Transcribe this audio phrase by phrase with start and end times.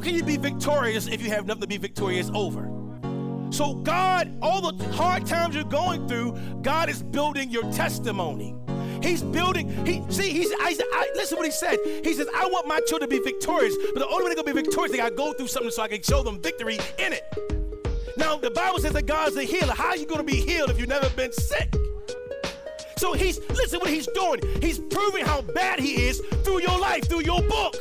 [0.00, 2.70] How can you be victorious if you have nothing to be victorious over?
[3.50, 8.54] So, God, all the hard times you're going through, God is building your testimony.
[9.02, 9.68] He's building.
[9.84, 10.30] He see.
[10.30, 10.50] He's.
[10.52, 11.78] I, I, listen what he said.
[12.02, 14.54] He says, "I want my children to be victorious, but the only way they're gonna
[14.54, 17.22] be victorious, they gotta go through something so I can show them victory in it."
[18.16, 19.74] Now, the Bible says that God's a healer.
[19.74, 21.74] How are you gonna be healed if you've never been sick?
[22.96, 24.40] So he's listen what he's doing.
[24.62, 27.76] He's proving how bad he is through your life, through your book.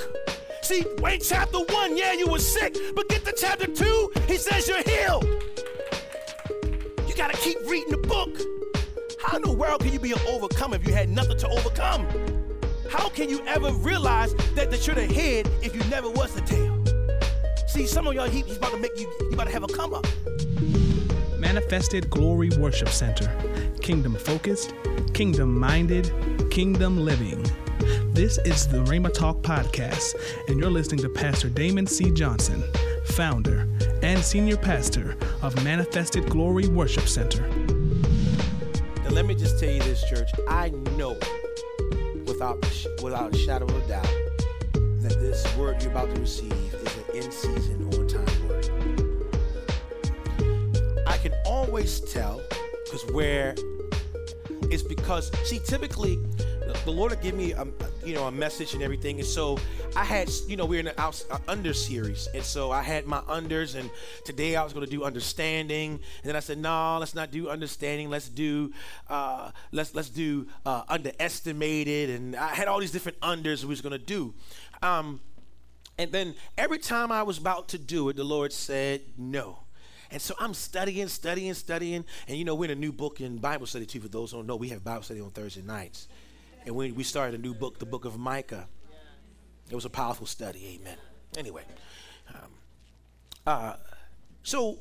[0.70, 4.68] See, wait, chapter one, yeah, you were sick, but get to chapter two, he says
[4.68, 5.26] you're healed.
[7.08, 8.38] You gotta keep reading the book.
[9.20, 12.06] How in the world can you be an overcomer if you had nothing to overcome?
[12.88, 16.42] How can you ever realize that, that you're the head if you never was the
[16.42, 16.86] tail?
[17.68, 19.68] See, some of y'all, he, he's about to make you, you about to have a
[19.68, 20.06] come up.
[21.40, 23.36] Manifested Glory Worship Center.
[23.82, 24.76] Kingdom focused,
[25.16, 26.14] kingdom minded,
[26.52, 27.44] kingdom living.
[28.20, 30.14] This is the Rhema Talk Podcast,
[30.50, 32.12] and you're listening to Pastor Damon C.
[32.12, 32.62] Johnson,
[33.06, 33.66] founder
[34.04, 37.46] and senior pastor of Manifested Glory Worship Center.
[37.46, 40.30] And let me just tell you this, church.
[40.50, 41.18] I know
[42.26, 42.60] without,
[43.02, 44.12] without a shadow of a doubt
[44.74, 48.70] that this word you're about to receive is an in season, on time word.
[51.08, 52.42] I can always tell
[52.84, 53.56] because where
[54.64, 56.20] it's because, see, typically
[56.86, 57.66] the Lord would give me a,
[58.10, 59.60] you know a message and everything, and so
[59.96, 63.06] I had you know we're in an out, uh, under series, and so I had
[63.06, 63.88] my unders, and
[64.26, 67.50] today I was going to do understanding, and then I said no, let's not do
[67.50, 68.74] understanding, let's do
[69.10, 73.82] uh, let's let's do uh, underestimated, and I had all these different unders we was
[73.82, 74.34] going to do.
[74.82, 75.22] Um,
[76.00, 79.60] and then every time I was about to do it, the Lord said no.
[80.10, 82.06] And so I'm studying, studying, studying.
[82.28, 84.00] And you know, we're in a new book in Bible study too.
[84.00, 86.08] For those who don't know, we have Bible study on Thursday nights.
[86.66, 88.68] And when we started a new book, the book of Micah,
[89.70, 90.80] it was a powerful study.
[90.80, 90.98] Amen.
[91.38, 91.64] Anyway,
[92.34, 92.52] um,
[93.46, 93.76] uh,
[94.44, 94.80] so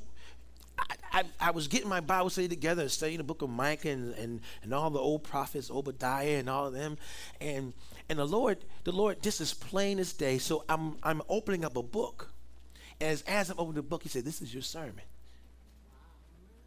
[0.79, 3.91] I, I, I, was getting my Bible study together and studying the book of Micah
[3.91, 6.97] and, and, and all the old prophets, Obadiah and all of them.
[7.41, 7.75] And
[8.09, 10.39] and the Lord, the Lord, just as plain as day.
[10.39, 12.31] So I'm I'm opening up a book.
[13.01, 15.03] As as I'm opening the book, he said, This is your sermon.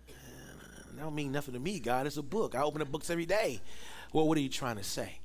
[0.07, 2.05] That don't mean nothing to me, God.
[2.05, 2.53] It's a book.
[2.53, 3.61] I open up books every day.
[4.13, 5.19] Well, what are you trying to say?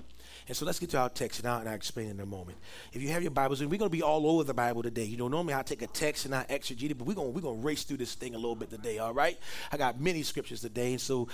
[0.49, 2.59] And so let's get to our text now, and I'll explain in a moment.
[2.93, 5.03] If you have your Bibles, and we're going to be all over the Bible today.
[5.03, 7.41] You know, normally I take a text and I exegete it, but we're going we're
[7.41, 8.99] to race through this thing a little bit today.
[8.99, 9.37] All right?
[9.73, 11.27] I got many scriptures today, and so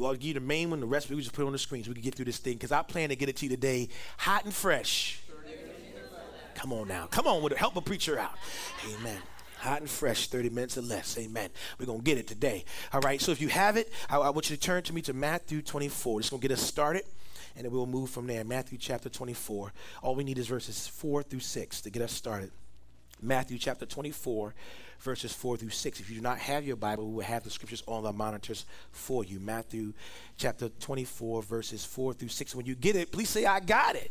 [0.00, 0.78] I'll give you the main one.
[0.78, 2.54] The rest we just put on the screen so we can get through this thing.
[2.54, 5.20] Because I plan to get it to you today, hot and fresh.
[6.54, 7.58] Come on now, come on with it.
[7.58, 8.34] Help a preacher out.
[8.94, 9.18] Amen
[9.62, 11.16] hot and fresh, 30 minutes or less.
[11.18, 11.48] Amen.
[11.78, 12.64] We're going to get it today.
[12.92, 13.20] All right.
[13.20, 15.62] So if you have it, I, I want you to turn to me to Matthew
[15.62, 16.20] 24.
[16.20, 17.04] It's going to get us started,
[17.56, 18.44] and then we'll move from there.
[18.44, 19.72] Matthew chapter 24.
[20.02, 22.50] All we need is verses 4 through 6 to get us started.
[23.24, 24.52] Matthew chapter 24,
[24.98, 26.00] verses 4 through 6.
[26.00, 28.66] If you do not have your Bible, we will have the scriptures on the monitors
[28.90, 29.38] for you.
[29.38, 29.92] Matthew
[30.36, 32.56] chapter 24, verses 4 through 6.
[32.56, 34.10] When you get it, please say, I got it.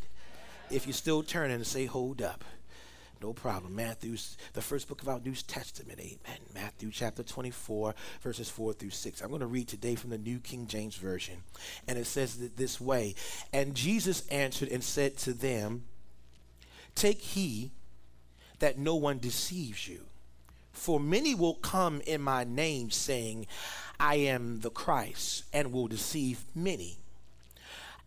[0.70, 2.46] If you're still turning, say, hold up.
[3.22, 3.76] No problem.
[3.76, 6.00] Matthew's the first book of our New Testament.
[6.00, 6.40] Amen.
[6.56, 9.22] Matthew chapter 24, verses 4 through 6.
[9.22, 11.44] I'm going to read today from the New King James Version.
[11.88, 13.14] And it says it this way
[13.54, 15.84] And Jesus answered and said to them,
[16.96, 17.70] Take heed
[18.58, 20.06] that no one deceives you.
[20.72, 23.46] For many will come in my name, saying,
[24.00, 26.98] I am the Christ, and will deceive many.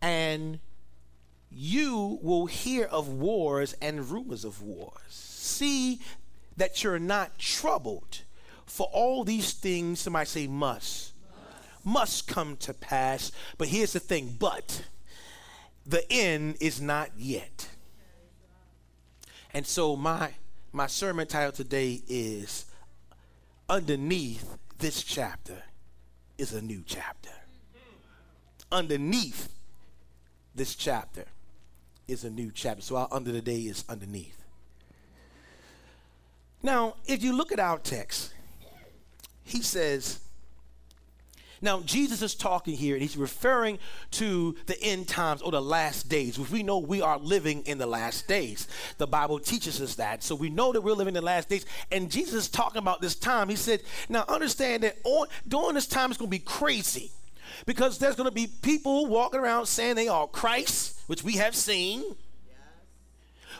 [0.01, 0.59] And
[1.57, 4.91] you will hear of wars and rumors of wars.
[5.07, 6.01] See
[6.57, 8.23] that you're not troubled,
[8.65, 11.13] for all these things, somebody say must,
[11.85, 13.31] must, must come to pass.
[13.57, 14.83] But here's the thing, but
[15.85, 17.69] the end is not yet.
[19.53, 20.31] And so my
[20.73, 22.65] my sermon title today is
[23.69, 25.63] underneath this chapter
[26.37, 27.29] is a new chapter.
[28.73, 29.47] Underneath
[30.53, 31.23] this chapter
[32.07, 32.81] is a new chapter.
[32.81, 34.43] So our under the day is underneath.
[36.63, 38.33] Now, if you look at our text,
[39.43, 40.19] he says,
[41.61, 43.79] now, Jesus is talking here and he's referring
[44.11, 47.77] to the end times or the last days, which we know we are living in
[47.77, 48.67] the last days.
[48.97, 50.21] The Bible teaches us that.
[50.21, 51.65] So we know that we're living in the last days.
[51.91, 53.49] And Jesus is talking about this time.
[53.49, 57.11] He said, Now understand that on, during this time it's going to be crazy
[57.65, 61.55] because there's going to be people walking around saying they are Christ, which we have
[61.55, 62.03] seen.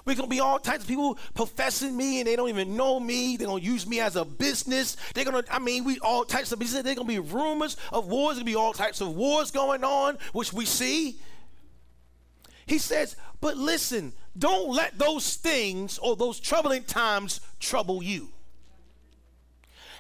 [0.06, 3.00] We're going to be all types of people professing me and they don't even know
[3.00, 3.38] me.
[3.38, 4.98] They're going to use me as a business.
[5.16, 6.84] They're going to, I mean, we all types of business.
[6.84, 8.36] They're going to be rumors of wars.
[8.36, 11.16] There's going to be all types of wars going on, which we see.
[12.68, 18.30] He says, but listen, don't let those things or those troubling times trouble you.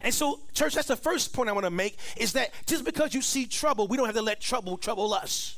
[0.05, 3.15] And so, church, that's the first point I want to make is that just because
[3.15, 5.57] you see trouble, we don't have to let trouble trouble us.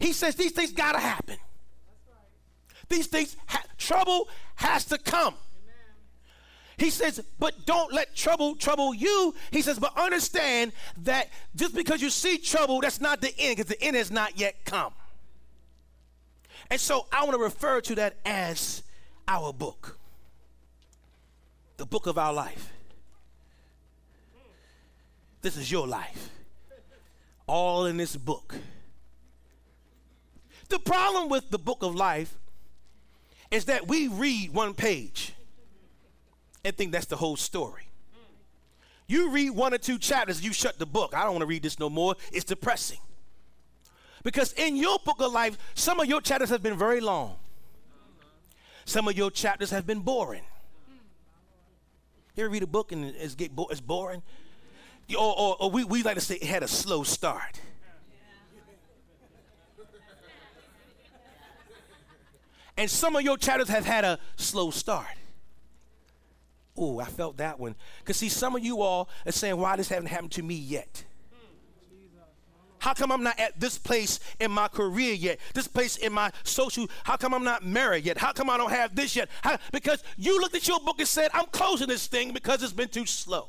[0.00, 1.36] He says these things got to happen.
[2.88, 5.34] These things, ha- trouble has to come.
[6.76, 9.34] He says, but don't let trouble trouble you.
[9.52, 10.72] He says, but understand
[11.02, 14.38] that just because you see trouble, that's not the end, because the end has not
[14.38, 14.92] yet come.
[16.68, 18.82] And so I want to refer to that as
[19.28, 19.97] our book,
[21.78, 22.72] the book of our life.
[25.40, 26.30] This is your life,
[27.46, 28.54] all in this book.
[30.68, 32.36] The problem with the book of life
[33.50, 35.32] is that we read one page
[36.64, 37.84] and think that's the whole story.
[39.06, 41.14] You read one or two chapters, you shut the book.
[41.14, 42.16] I don't want to read this no more.
[42.30, 42.98] It's depressing.
[44.24, 47.36] Because in your book of life, some of your chapters have been very long.
[48.84, 50.42] Some of your chapters have been boring.
[52.38, 54.22] You ever read a book and it's, get bo- it's boring?
[55.10, 57.60] Or, or, or we, we like to say it had a slow start.
[62.76, 65.08] And some of your chapters have had a slow start.
[66.76, 67.74] Oh, I felt that one.
[67.98, 71.06] Because see, some of you all are saying, why this haven't happened to me yet?
[72.78, 75.40] How come I'm not at this place in my career yet?
[75.54, 78.18] This place in my social, how come I'm not married yet?
[78.18, 79.28] How come I don't have this yet?
[79.42, 82.72] How, because you looked at your book and said, I'm closing this thing because it's
[82.72, 83.48] been too slow.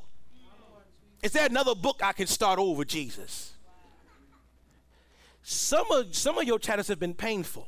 [1.22, 3.54] Is there another book I can start over, Jesus?
[5.44, 7.68] Some of, some of your chapters have been painful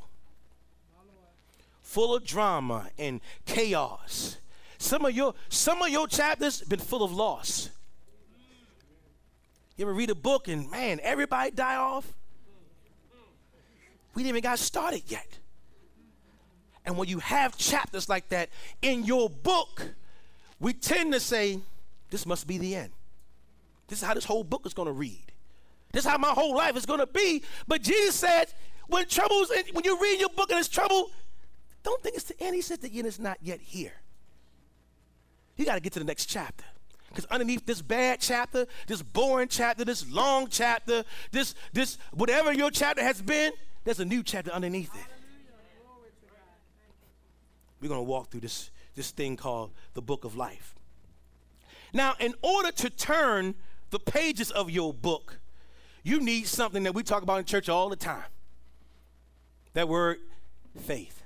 [1.92, 4.38] full of drama and chaos.
[4.78, 7.70] Some of your some of your chapters have been full of loss.
[9.82, 12.06] You ever read a book and man, everybody die off?
[14.14, 15.40] We didn't even got started yet.
[16.86, 18.50] And when you have chapters like that
[18.84, 19.82] in your book,
[20.60, 21.62] we tend to say,
[22.12, 22.92] this must be the end.
[23.88, 25.32] This is how this whole book is going to read.
[25.92, 27.42] This is how my whole life is going to be.
[27.68, 28.54] But Jesus said,
[28.86, 31.10] when troubles, when you read your book and it's trouble,
[31.82, 32.54] don't think it's the end.
[32.54, 33.94] He said the end is not yet here.
[35.58, 36.66] You got to get to the next chapter.
[37.12, 42.72] Because underneath this bad chapter, this boring chapter, this long chapter, this, this, whatever your
[42.72, 43.52] chapter has been,
[43.84, 45.06] there's a new chapter underneath it.
[47.82, 50.76] We're going to walk through this, this thing called the book of life.
[51.94, 53.56] Now, in order to turn
[53.90, 55.40] the pages of your book,
[56.04, 58.24] you need something that we talk about in church all the time.
[59.74, 60.20] That word,
[60.80, 61.24] faith.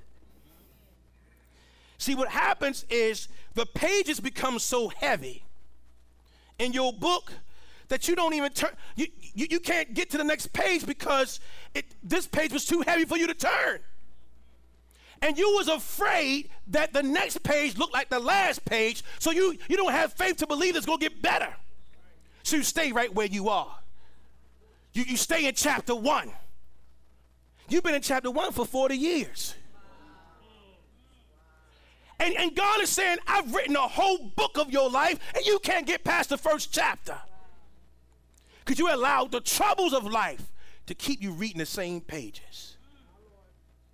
[2.00, 5.45] See, what happens is the pages become so heavy
[6.60, 7.34] in your book
[7.88, 11.40] that you don't even turn, you, you, you can't get to the next page because
[11.74, 13.80] it, this page was too heavy for you to turn.
[15.22, 19.58] And you was afraid that the next page looked like the last page, so you,
[19.70, 21.54] you don't have faith to believe it's to get better.
[22.44, 23.76] So you stay right where you are.
[24.94, 26.32] You, you stay in chapter one.
[27.70, 29.56] You've been in chapter one for 40 years.
[32.20, 35.60] And, and God is saying, I've written a whole book of your life, and you
[35.60, 37.18] can't get past the first chapter.
[38.64, 40.52] Because you allowed the troubles of life
[40.88, 42.78] to keep you reading the same pages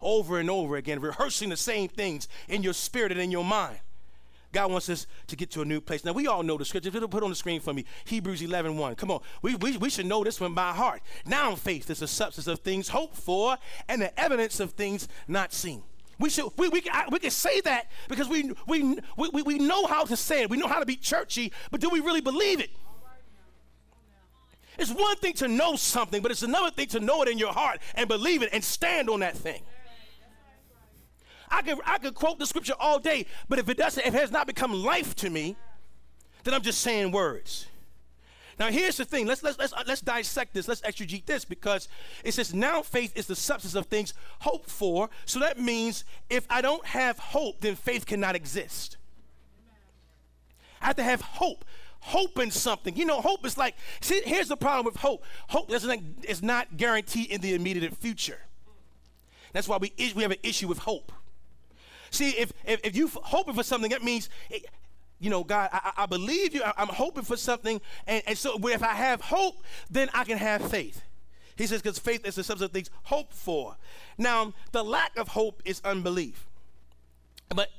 [0.01, 3.79] over and over again, rehearsing the same things in your spirit and in your mind.
[4.51, 6.03] God wants us to get to a new place.
[6.03, 6.89] Now, we all know the scripture.
[6.89, 8.95] It'll put on the screen for me, Hebrews 11 1.
[8.95, 9.21] Come on.
[9.41, 11.01] We, we, we should know this one by heart.
[11.25, 15.53] Now, faith is the substance of things hoped for and the evidence of things not
[15.53, 15.83] seen.
[16.21, 19.85] We should we, we, can, we can say that because we, we, we, we know
[19.87, 20.49] how to say it.
[20.49, 22.69] We know how to be churchy, but do we really believe it?
[24.77, 27.51] It's one thing to know something, but it's another thing to know it in your
[27.53, 29.61] heart and believe it and stand on that thing.
[31.49, 34.19] I could, I could quote the scripture all day, but if it doesn't, if it
[34.19, 35.57] has not become life to me,
[36.43, 37.67] then I'm just saying words.
[38.59, 39.27] Now here's the thing.
[39.27, 40.67] Let's let's let's uh, let's dissect this.
[40.67, 41.87] Let's exegete this because
[42.23, 45.09] it says now faith is the substance of things hoped for.
[45.25, 48.97] So that means if I don't have hope, then faith cannot exist.
[50.81, 51.65] I have to have hope.
[51.99, 52.95] Hope in something.
[52.95, 55.23] You know, hope is like, see, here's the problem with hope.
[55.49, 58.39] Hope not, is not guaranteed in the immediate future.
[59.53, 61.11] That's why we, we have an issue with hope.
[62.09, 64.29] See, if, if, if you hoping for something, that means,
[65.21, 66.63] you know, God, I, I believe you.
[66.63, 67.79] I, am hoping for something.
[68.07, 71.03] And, and so if I have hope, then I can have faith.
[71.55, 73.77] He says, because faith is the substance of things hoped for.
[74.17, 76.47] Now, the lack of hope is unbelief.
[77.55, 77.69] But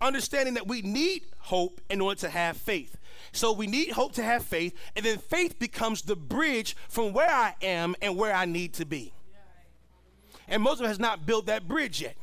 [0.00, 2.96] understanding that we need hope in order to have faith.
[3.30, 7.30] So we need hope to have faith, and then faith becomes the bridge from where
[7.30, 9.12] I am and where I need to be.
[10.48, 12.16] And most of us has not built that bridge yet.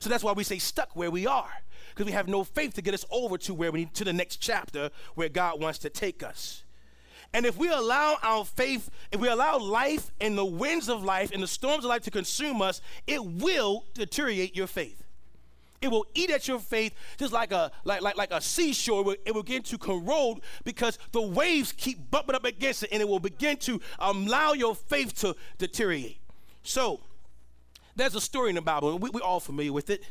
[0.00, 1.50] So that's why we say stuck where we are.
[1.94, 4.12] Because we have no faith to get us over to where we need to the
[4.12, 6.64] next chapter where God wants to take us.
[7.32, 11.30] And if we allow our faith, if we allow life and the winds of life
[11.32, 15.02] and the storms of life to consume us, it will deteriorate your faith.
[15.80, 19.16] It will eat at your faith just like a like like, like a seashore.
[19.24, 23.08] It will, begin to corrode because the waves keep bumping up against it, and it
[23.08, 26.18] will begin to allow your faith to deteriorate.
[26.62, 27.00] So
[27.96, 30.04] there's a story in the Bible, we, we're all familiar with it.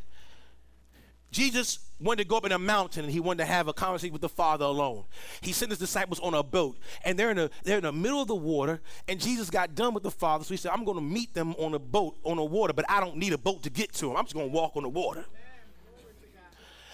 [1.34, 4.14] Jesus wanted to go up in a mountain and he wanted to have a conversation
[4.14, 5.04] with the Father alone.
[5.42, 8.22] He sent his disciples on a boat and they're in, a, they're in the middle
[8.22, 10.44] of the water and Jesus got done with the Father.
[10.44, 12.86] So he said, I'm going to meet them on a boat on the water, but
[12.88, 14.16] I don't need a boat to get to them.
[14.16, 15.26] I'm just going to walk on the water.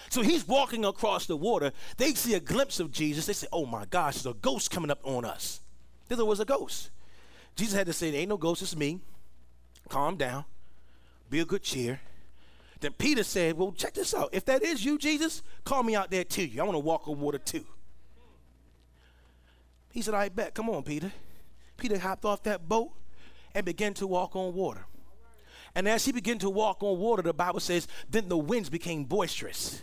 [0.08, 1.70] So he's walking across the water.
[1.98, 3.26] They see a glimpse of Jesus.
[3.26, 5.60] They say, Oh my gosh, there's a ghost coming up on us.
[6.08, 6.90] There was a ghost.
[7.54, 9.00] Jesus had to say, There ain't no ghost, it's me.
[9.88, 10.44] Calm down.
[11.28, 12.00] Be a good cheer.
[12.80, 14.30] Then Peter said, Well, check this out.
[14.32, 16.60] If that is you, Jesus, call me out there to you.
[16.60, 17.64] I want to walk on water too.
[19.92, 20.54] He said, I bet.
[20.54, 21.12] Come on, Peter.
[21.76, 22.90] Peter hopped off that boat
[23.54, 24.86] and began to walk on water.
[25.74, 29.04] And as he began to walk on water, the Bible says, then the winds became
[29.04, 29.82] boisterous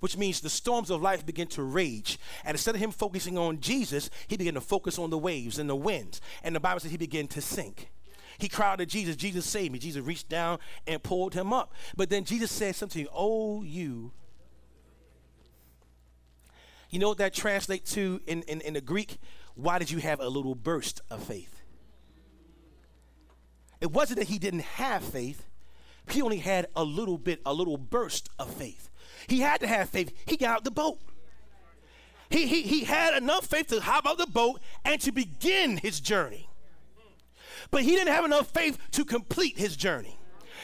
[0.00, 2.18] which means the storms of life began to rage.
[2.44, 5.68] And instead of him focusing on Jesus, he began to focus on the waves and
[5.68, 6.20] the winds.
[6.42, 7.90] And the Bible says he began to sink.
[8.38, 9.78] He cried to Jesus, Jesus saved me.
[9.78, 11.72] Jesus reached down and pulled him up.
[11.96, 14.12] But then Jesus said something, Oh, you.
[16.90, 19.18] You know what that translates to in, in, in the Greek?
[19.54, 21.54] Why did you have a little burst of faith?
[23.80, 25.44] It wasn't that he didn't have faith,
[26.08, 28.88] he only had a little bit, a little burst of faith.
[29.26, 30.12] He had to have faith.
[30.26, 30.98] He got out the boat.
[32.30, 36.00] He, he, he had enough faith to hop out the boat and to begin his
[36.00, 36.48] journey.
[37.70, 40.18] But he didn't have enough faith to complete his journey.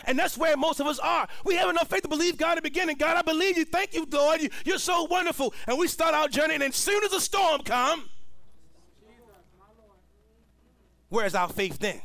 [0.07, 1.29] And that's where most of us are.
[1.45, 2.97] We have enough faith to believe God in the beginning.
[2.97, 3.65] God, I believe you.
[3.65, 4.41] Thank you, Lord.
[4.41, 5.55] You, you're so wonderful.
[5.67, 8.05] And we start our journey, and as soon as the storm comes,
[11.09, 12.01] where's our faith then?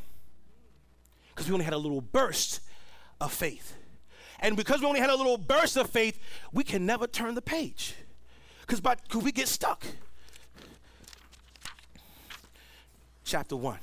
[1.29, 2.62] Because we only had a little burst
[3.20, 3.75] of faith.
[4.41, 6.20] And because we only had a little burst of faith,
[6.53, 7.96] we can never turn the page.
[8.62, 8.82] Because
[9.15, 9.86] we get stuck.
[13.24, 13.79] Chapter 1.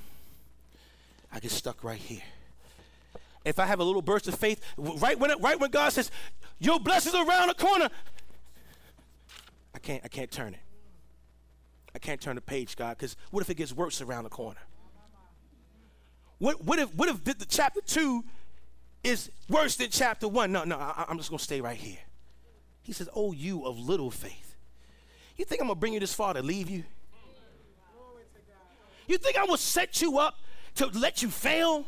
[1.37, 2.23] I get stuck right here.
[3.45, 6.11] If I have a little burst of faith, right when, right when God says,
[6.59, 7.91] Your blessings around the corner,
[9.75, 10.61] I can't, I can't turn it.
[11.95, 14.61] I can't turn the page, God, because what if it gets worse around the corner?
[16.39, 18.25] What, what if, what if the, the chapter 2
[19.05, 20.53] is worse than chapter one.
[20.53, 21.99] No, no, I, am just going to stay right here.
[22.83, 24.57] He says, Oh, you of little faith.
[25.37, 26.85] You think I'm going to bring you this far to leave you?
[29.07, 30.39] You think I will set you up
[30.77, 31.85] to let you fail?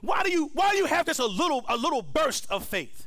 [0.00, 3.06] Why do you why do you have this a little a little burst of faith?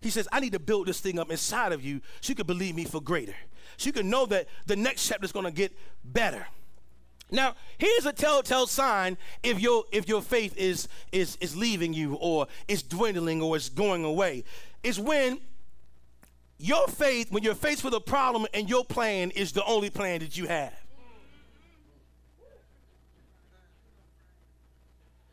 [0.00, 2.46] He says, I need to build this thing up inside of you so you can
[2.46, 3.36] believe me for greater.
[3.76, 5.72] So you can know that the next chapter is going to get
[6.04, 6.46] better.
[7.30, 12.14] Now, here's a telltale sign if your if your faith is is is leaving you
[12.20, 14.44] or is dwindling or is going away.
[14.82, 15.38] Is when
[16.58, 20.20] your faith, when you're faced with a problem and your plan is the only plan
[20.20, 20.74] that you have.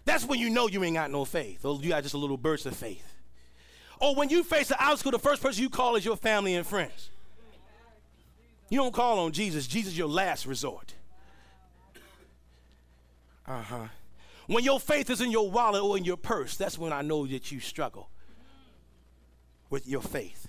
[0.09, 2.35] That's when you know you ain't got no faith, or you got just a little
[2.35, 3.13] burst of faith.
[4.01, 6.65] Or when you face an obstacle, the first person you call is your family and
[6.65, 7.11] friends.
[8.69, 9.67] You don't call on Jesus.
[9.67, 10.95] Jesus is your last resort.
[13.45, 13.87] Uh huh.
[14.47, 17.27] When your faith is in your wallet or in your purse, that's when I know
[17.27, 18.09] that you struggle
[19.69, 20.47] with your faith.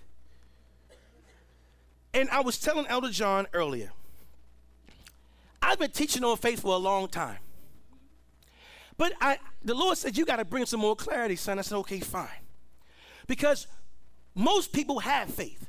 [2.15, 3.93] And I was telling Elder John earlier,
[5.61, 7.41] I've been teaching on faith for a long time.
[9.01, 11.59] But I, the Lord said, You got to bring some more clarity, son.
[11.59, 12.29] I said, Okay, fine.
[13.27, 13.67] Because
[14.35, 15.67] most people have faith,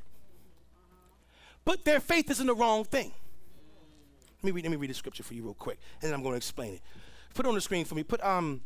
[1.63, 3.13] but their faith is in the wrong thing.
[4.43, 6.23] Let me read, let me read the scripture for you real quick, and then I'm
[6.23, 6.81] going to explain it.
[7.33, 8.03] Put on the screen for me.
[8.03, 8.59] Put um,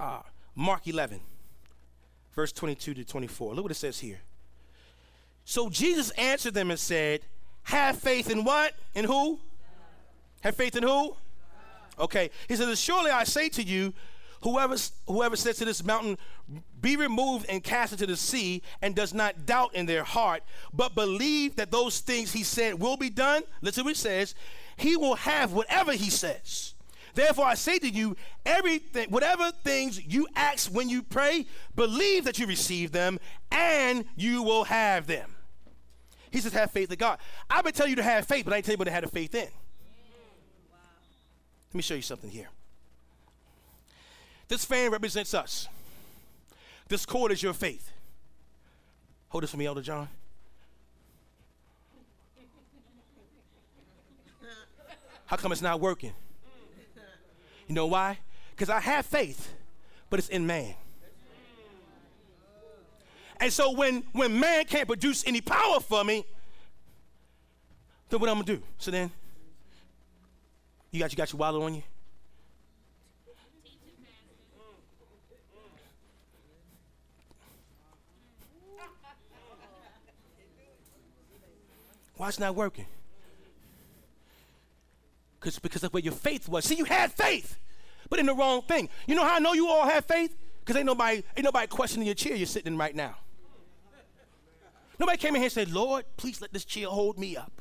[0.00, 0.22] uh,
[0.56, 1.20] Mark 11,
[2.34, 3.54] verse 22 to 24.
[3.54, 4.18] Look what it says here.
[5.44, 7.20] So Jesus answered them and said,
[7.62, 8.74] Have faith in what?
[8.96, 9.38] In who?
[10.40, 11.14] Have faith in who?
[11.98, 12.30] Okay.
[12.48, 13.92] He says, Surely I say to you,
[14.42, 14.76] whoever,
[15.06, 16.18] whoever says to this mountain,
[16.80, 20.94] Be removed and cast into the sea, and does not doubt in their heart, but
[20.94, 24.34] believe that those things he said will be done, listen to what it says,
[24.76, 26.74] he will have whatever he says.
[27.14, 32.38] Therefore, I say to you, everything, whatever things you ask when you pray, believe that
[32.38, 33.18] you receive them,
[33.50, 35.34] and you will have them.
[36.30, 37.18] He says, have faith in God.
[37.48, 39.04] I've been telling you to have faith, but I ain't telling you what to have
[39.04, 39.48] the faith in.
[41.76, 42.48] Let me show you something here.
[44.48, 45.68] This fan represents us.
[46.88, 47.92] This cord is your faith.
[49.28, 50.08] Hold this for me, Elder John.
[55.26, 56.14] How come it's not working?
[57.66, 58.20] You know why?
[58.52, 59.52] Because I have faith,
[60.08, 60.72] but it's in man.
[63.38, 66.24] And so when, when man can't produce any power for me,
[68.08, 68.62] then what I'm gonna do?
[68.78, 69.10] So then,
[70.90, 71.82] you got you got your wallet on you?
[82.16, 82.86] Why it's not working?
[85.38, 86.64] Because because that's where your faith was.
[86.64, 87.58] See, you had faith,
[88.08, 88.88] but in the wrong thing.
[89.06, 90.34] You know how I know you all have faith?
[90.60, 93.16] Because ain't nobody ain't nobody questioning your chair you're sitting in right now.
[94.98, 97.60] Nobody came in here and said, Lord, please let this chair hold me up.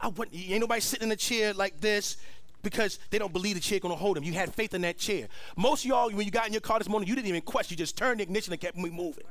[0.00, 2.16] I want, ain't nobody sitting in a chair like this
[2.62, 4.24] because they don't believe the chair gonna hold them.
[4.24, 5.28] You had faith in that chair.
[5.56, 7.74] Most of y'all, when you got in your car this morning, you didn't even question.
[7.74, 9.24] You just turned the ignition and kept me moving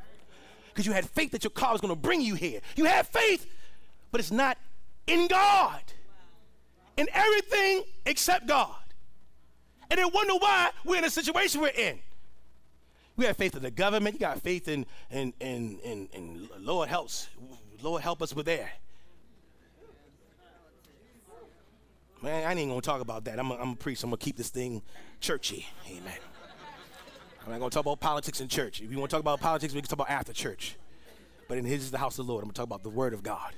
[0.70, 2.62] because you had faith that your car was gonna bring you here.
[2.76, 3.48] You had faith,
[4.12, 4.58] but it's not
[5.08, 5.82] in God,
[6.98, 8.76] in everything except God.
[9.90, 12.00] And then wonder why we're in the situation we're in.
[13.16, 14.14] We have faith in the government.
[14.14, 17.28] You got faith in in in in, in Lord helps.
[17.82, 18.70] Lord help us with that.
[22.22, 23.40] Man, I ain't even gonna talk about that.
[23.40, 24.04] I'm a, I'm a priest.
[24.04, 24.82] I'm gonna keep this thing
[25.22, 25.66] churchy.
[25.88, 26.18] Amen.
[27.46, 28.82] I'm not gonna talk about politics in church.
[28.82, 30.76] If you want to talk about politics, we can talk about after church.
[31.48, 32.44] But in His is the house of the Lord.
[32.44, 33.54] I'm gonna talk about the Word of God.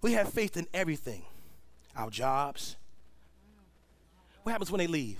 [0.00, 1.24] We have faith in everything.
[1.94, 2.76] Our jobs.
[4.42, 5.18] What happens when they leave?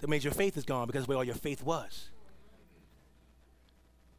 [0.00, 2.10] That means your faith is gone because where all your faith was.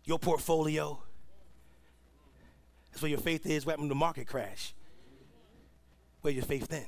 [0.06, 1.00] Your portfolio.
[2.94, 3.66] That's where your faith is.
[3.66, 4.76] What happened to the market crash?
[6.22, 6.86] Where your faith then?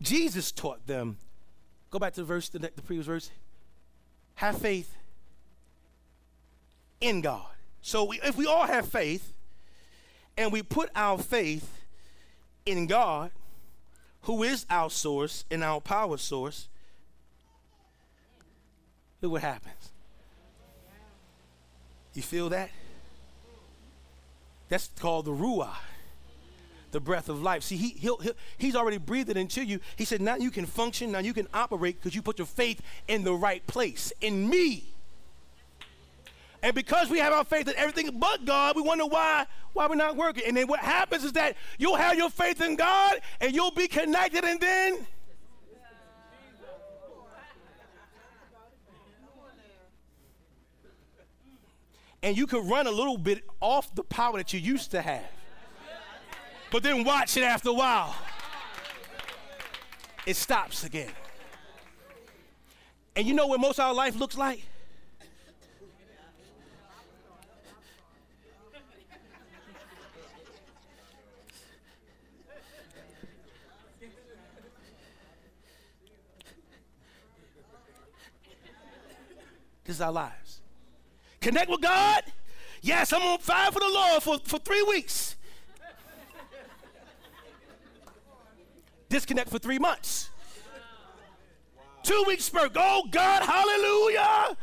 [0.00, 1.18] Jesus taught them.
[1.90, 3.30] Go back to the verse, the, the previous verse.
[4.36, 4.94] Have faith
[7.00, 7.48] in God.
[7.82, 9.32] So we, if we all have faith
[10.36, 11.68] and we put our faith
[12.64, 13.32] in God,
[14.22, 16.68] who is our source and our power source,
[19.20, 19.90] look what happens.
[22.14, 22.70] You feel that?
[24.70, 25.74] That's called the Ruah,
[26.92, 27.64] the breath of life.
[27.64, 29.80] See, he, he'll, he'll, he's already breathed it into you.
[29.96, 32.80] He said, now you can function, now you can operate because you put your faith
[33.08, 34.94] in the right place, in me.
[36.62, 39.94] And because we have our faith in everything but God, we wonder why why we're
[39.94, 40.44] not working.
[40.46, 43.88] And then what happens is that you'll have your faith in God and you'll be
[43.88, 45.06] connected and then
[52.30, 55.24] and you can run a little bit off the power that you used to have.
[56.70, 58.14] But then watch it after a while.
[60.24, 61.10] It stops again.
[63.16, 64.62] And you know what most of our life looks like?
[79.82, 80.49] This is our lives.
[81.40, 82.22] Connect with God.
[82.82, 85.36] Yes, I'm on fire for the Lord for, for three weeks.
[89.08, 90.28] Disconnect for three months.
[92.02, 92.72] Two weeks spurt.
[92.76, 94.56] Oh God, hallelujah.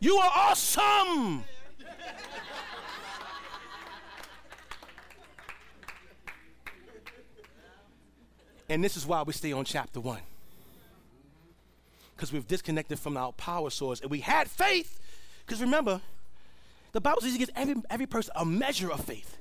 [0.00, 1.44] You are awesome.
[8.68, 10.20] and this is why we stay on chapter one
[12.20, 15.00] because we've disconnected from our power source and we had faith.
[15.50, 16.00] Because remember,
[16.92, 19.36] the Bible says He gives every, every person a measure of faith.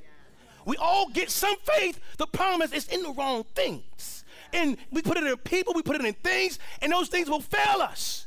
[0.66, 2.00] We all get some faith.
[2.18, 4.26] The problem is it's in the wrong things.
[4.52, 7.42] And we put it in people, we put it in things, and those things will
[7.42, 8.26] fail us.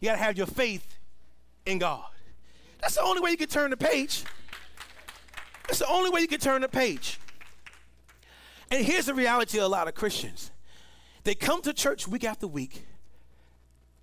[0.00, 0.98] You got to have your faith
[1.64, 2.06] in God.
[2.80, 4.24] That's the only way you can turn the page.
[5.68, 7.20] That's the only way you can turn the page.
[8.72, 10.50] And here's the reality of a lot of Christians
[11.22, 12.84] they come to church week after week,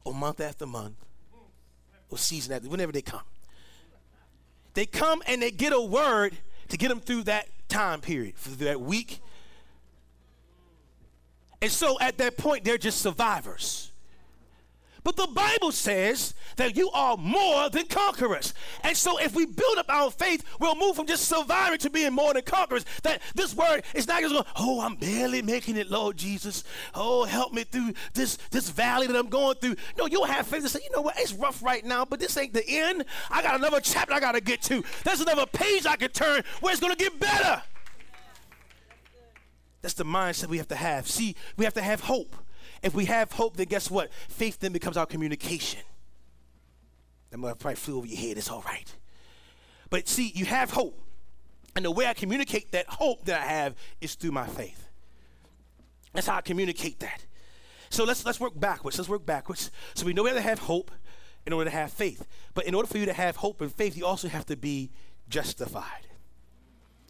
[0.06, 0.96] or month after month,
[2.10, 3.22] or season after, whenever they come.
[4.74, 6.38] They come and they get a word
[6.70, 9.20] to get them through that time period, for that week.
[11.62, 13.89] And so at that point, they're just survivors.
[15.04, 18.54] But the Bible says that you are more than conquerors.
[18.84, 22.14] And so if we build up our faith, we'll move from just surviving to being
[22.14, 22.86] more than conquerors.
[23.04, 26.64] That this word is not just going, oh, I'm barely making it, Lord Jesus.
[26.94, 29.76] Oh, help me through this, this valley that I'm going through.
[29.98, 32.36] No, you'll have faith to say, you know what, it's rough right now, but this
[32.38, 33.06] ain't the end.
[33.30, 34.84] I got another chapter I got to get to.
[35.04, 37.64] There's another page I can turn where it's going to get better.
[39.82, 41.08] That's the mindset we have to have.
[41.08, 42.36] See, we have to have hope.
[42.82, 44.12] If we have hope, then guess what?
[44.30, 45.82] Faith then becomes our communication.
[47.30, 48.38] That might probably flew over your head.
[48.38, 48.96] It's all right.
[49.90, 51.00] But see, you have hope.
[51.76, 54.88] And the way I communicate that hope that I have is through my faith.
[56.14, 57.26] That's how I communicate that.
[57.90, 58.98] So let's let's work backwards.
[58.98, 59.72] Let's work backwards.
[59.94, 60.92] So we know we have to have hope
[61.46, 62.28] in order to have faith.
[62.54, 64.92] But in order for you to have hope and faith, you also have to be
[65.28, 66.08] justified.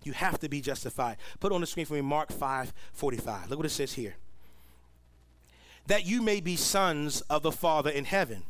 [0.03, 1.17] You have to be justified.
[1.39, 3.49] Put on the screen for me Mark 5 45.
[3.49, 4.15] Look what it says here.
[5.89, 8.43] That you may be sons of the Father in heaven.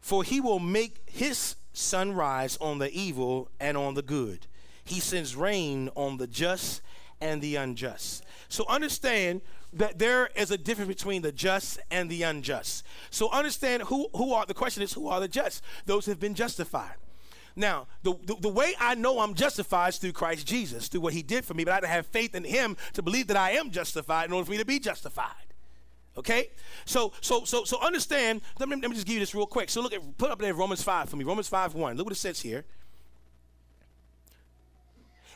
[0.00, 4.46] For he will make his sun rise on the evil and on the good.
[4.84, 6.82] He sends rain on the just
[7.20, 8.24] and the unjust.
[8.48, 9.40] So understand
[9.72, 12.84] that there is a difference between the just and the unjust.
[13.10, 15.62] So understand who, who are, the question is, who are the just?
[15.86, 16.94] Those who have been justified.
[17.56, 21.12] Now, the, the, the, way I know I'm justified is through Christ Jesus, through what
[21.12, 23.36] he did for me, but I have to have faith in him to believe that
[23.36, 25.49] I am justified in order for me to be justified.
[26.20, 26.48] Okay?
[26.84, 29.68] So so so so understand, let me, let me just give you this real quick.
[29.68, 31.24] So look at put up there Romans 5 for me.
[31.24, 31.96] Romans 5 1.
[31.96, 32.64] Look what it says here.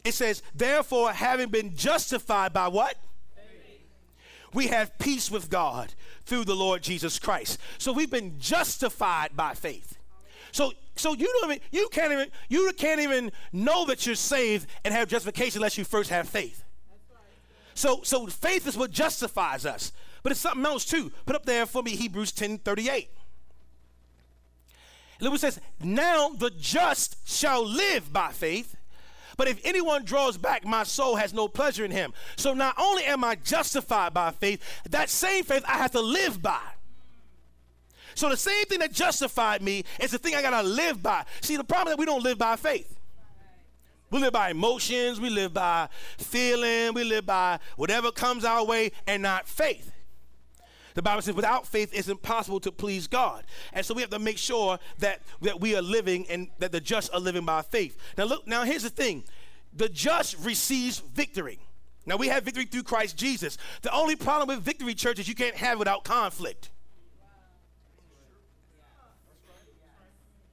[0.05, 2.97] It says, therefore, having been justified by what?
[4.55, 5.93] we have peace with God
[6.25, 7.59] through the Lord Jesus Christ.
[7.79, 9.99] So we've been justified by faith.
[10.53, 14.69] So so you don't even you can't even you can't even know that you're saved
[14.85, 16.65] and have justification unless you first have faith.
[17.75, 19.93] So so faith is what justifies us.
[20.25, 21.13] But it's something else too.
[21.27, 23.11] Put up there for me Hebrews 10 38.
[25.21, 28.75] Look says, Now the just shall live by faith.
[29.37, 32.13] But if anyone draws back, my soul has no pleasure in him.
[32.37, 36.41] So not only am I justified by faith, that same faith I have to live
[36.41, 36.61] by.
[38.15, 41.25] So the same thing that justified me is the thing I gotta live by.
[41.41, 42.99] See, the problem is that we don't live by faith.
[44.11, 48.93] We live by emotions, we live by feeling, we live by whatever comes our way
[49.09, 49.94] and not faith.
[50.95, 53.45] The Bible says without faith it's impossible to please God.
[53.73, 56.81] And so we have to make sure that, that we are living and that the
[56.81, 57.99] just are living by faith.
[58.17, 59.25] Now look, now here's the thing.
[59.77, 61.59] The just receives victory.
[62.07, 63.59] Now we have victory through Christ Jesus.
[63.83, 66.71] The only problem with victory, church, is you can't have without conflict.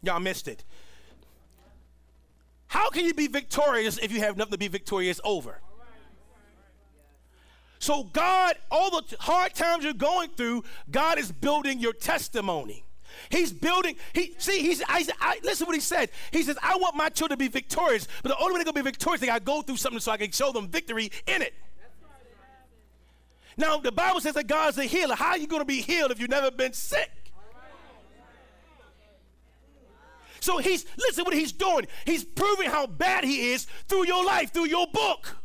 [0.02, 0.64] Y'all missed it.
[2.68, 5.62] How can you be victorious if you have nothing to be victorious over?
[7.82, 12.86] So, God, all the hard times you're going through, God is building your testimony.
[13.30, 13.96] He's building.
[14.14, 14.62] He see.
[14.62, 14.84] He's.
[14.88, 16.12] I, I, listen what he said.
[16.30, 18.84] He says, "I want my children to be victorious, but the only way they're gonna
[18.84, 21.42] be victorious, is they gotta go through something so I can show them victory in
[21.42, 21.56] it."
[23.58, 25.16] Now the Bible says that God's a healer.
[25.16, 27.10] How are you gonna be healed if you've never been sick?
[30.40, 31.88] So he's listen what he's doing.
[32.06, 35.38] He's proving how bad he is through your life, through your book.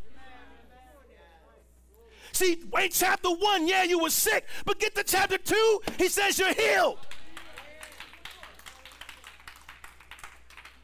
[2.37, 6.39] See, wait, chapter one, yeah, you were sick, but get to chapter two, he says
[6.39, 6.99] you're healed.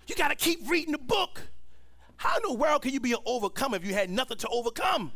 [0.07, 1.43] You got to keep reading the book.
[2.17, 5.13] How in the world can you be an overcomer if you had nothing to overcome?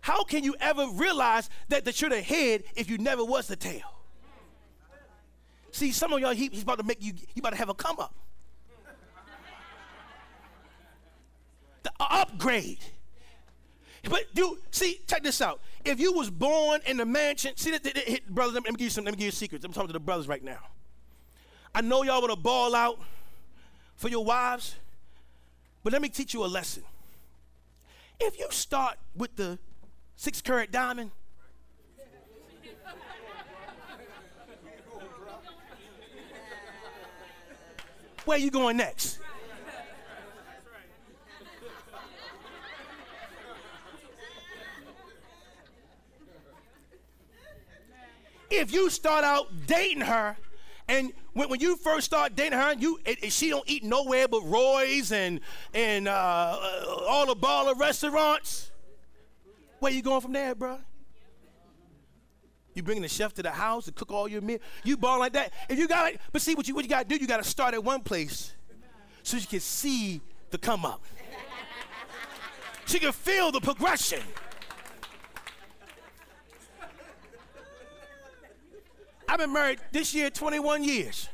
[0.00, 3.56] How can you ever realize that, that you're the head if you never was the
[3.56, 3.98] tail?
[5.72, 7.74] See, some of y'all, he, he's about to make you, he about to have a
[7.74, 8.14] come up.
[11.82, 12.78] The upgrade.
[14.08, 15.60] But you see, check this out.
[15.84, 18.54] If you was born in the mansion, see that, that, brothers.
[18.54, 19.04] Let me give you some.
[19.04, 19.64] Let me give you secrets.
[19.64, 20.58] I'm talking to the brothers right now.
[21.74, 22.98] I know y'all want to ball out
[23.96, 24.76] for your wives,
[25.84, 26.82] but let me teach you a lesson.
[28.18, 29.58] If you start with the
[30.16, 31.10] six carat diamond,
[38.24, 39.20] where you going next?
[48.50, 50.36] If you start out dating her,
[50.88, 55.12] and when, when you first start dating her, you she don't eat nowhere but Roy's
[55.12, 55.40] and
[55.72, 58.70] and uh, uh, all the baller restaurants.
[59.78, 60.78] Where you going from there, bro?
[62.74, 64.60] You bringing the chef to the house to cook all your meals.
[64.84, 65.52] You ball like that.
[65.68, 67.20] If you got, but see what you what you got to do.
[67.20, 68.54] You got to start at one place,
[69.22, 71.04] so you can see the come up.
[72.86, 74.22] She can feel the progression.
[79.30, 81.28] I've been married this year 21 years.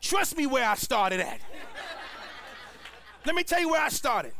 [0.00, 1.40] Trust me where I started at.
[3.24, 4.32] Let me tell you where I started.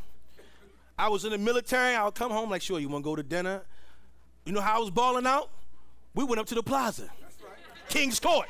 [0.98, 1.94] I was in the military.
[1.94, 3.62] I would come home like, sure, you want to go to dinner?
[4.44, 5.48] You know how I was balling out?
[6.16, 7.52] We went up to the plaza, right.
[7.88, 8.48] King's Court.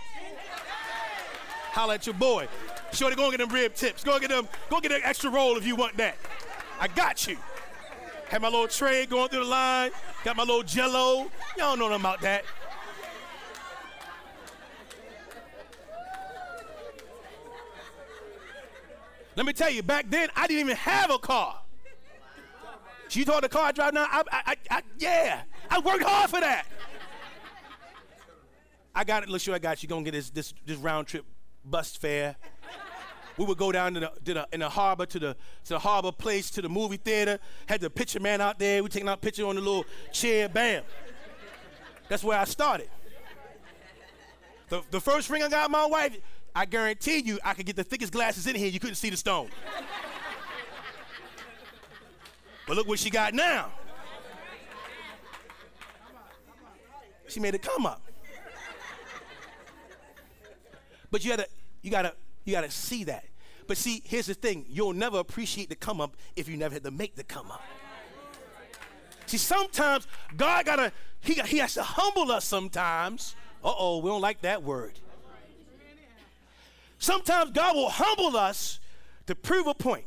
[1.72, 2.48] Holla at your boy.
[2.92, 4.02] Shorty, go and get them rib tips.
[4.02, 4.48] Go get them.
[4.70, 6.16] Go get an extra roll if you want that.
[6.80, 7.36] I got you.
[8.28, 9.90] Had my little tray going through the line,
[10.24, 11.30] got my little jello.
[11.58, 12.44] Y'all know nothing about that.
[19.34, 21.58] Let me tell you, back then I didn't even have a car.
[23.08, 24.06] She thought the car I drive now?
[24.10, 26.64] I, I, I, yeah, I worked hard for that.
[28.94, 29.28] I got it.
[29.28, 29.88] Look, sure I got you.
[29.88, 31.24] Gonna get this this this round trip
[31.64, 32.36] bus fare.
[33.38, 35.78] We would go down to the, to the in the harbor to the to the
[35.78, 37.38] harbor place to the movie theater.
[37.66, 38.82] Had the picture man out there.
[38.82, 40.48] We taking our picture on the little chair.
[40.48, 40.82] Bam.
[42.08, 42.90] That's where I started.
[44.68, 46.16] The, the first ring I got my wife,
[46.54, 48.68] I guarantee you, I could get the thickest glasses in here.
[48.68, 49.48] You couldn't see the stone.
[52.66, 53.70] but look what she got now.
[57.28, 58.02] She made it come up.
[61.10, 61.48] But you gotta,
[61.82, 63.24] you gotta, you gotta see that.
[63.66, 66.84] But see, here's the thing: you'll never appreciate the come up if you never had
[66.84, 67.62] to make the come up.
[69.26, 73.34] See, sometimes God gotta, he, he has to humble us sometimes.
[73.64, 74.98] Uh oh, we don't like that word.
[77.02, 78.78] Sometimes God will humble us
[79.26, 80.04] to prove a point.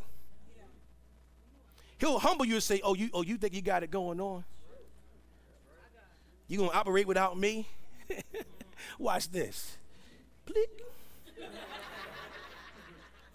[1.97, 4.45] He'll humble you and say, "Oh, you, oh, you think you got it going on?
[6.47, 7.67] You gonna operate without me?
[8.97, 9.77] Watch this.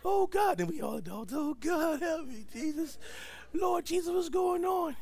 [0.02, 1.34] Oh God, then we all adults.
[1.36, 2.96] Oh God, help me, Jesus.
[3.52, 4.96] Lord Jesus, what's going on?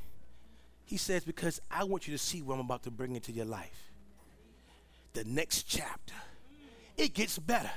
[0.85, 3.45] He says, because I want you to see what I'm about to bring into your
[3.45, 3.93] life.
[5.13, 6.17] The next chapter.
[6.97, 7.71] It gets better.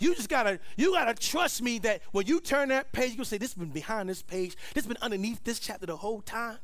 [0.00, 3.38] You just gotta, you gotta trust me that when you turn that page, you'll say,
[3.38, 6.58] This has been behind this page, this has been underneath this chapter the whole time.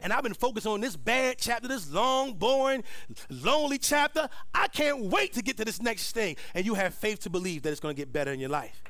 [0.00, 2.84] And I've been focused on this bad chapter, this long, boring,
[3.30, 4.28] lonely chapter.
[4.54, 6.36] I can't wait to get to this next thing.
[6.54, 8.80] And you have faith to believe that it's gonna get better in your life.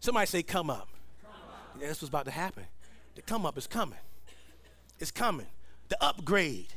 [0.00, 0.88] Somebody say, Come up.
[1.22, 1.76] Come up.
[1.80, 2.64] Yeah, that's what's about to happen.
[3.14, 3.98] The come up is coming.
[4.98, 5.46] It's coming.
[5.88, 6.74] The upgrade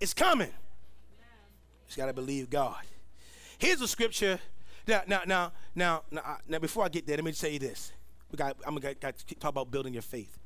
[0.00, 0.48] is coming.
[0.48, 2.82] You just got to believe God.
[3.62, 4.40] Here's a scripture.
[4.88, 7.92] Now, now, now, now, now, now, before I get there, let me say this.
[8.32, 10.36] We got, I'm gonna got to talk about building your faith.